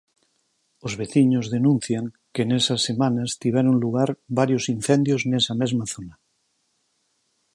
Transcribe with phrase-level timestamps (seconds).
[0.85, 6.15] Os veciños denuncian que nestas semanas tiveron lugar varios incendios nesa mesma zona.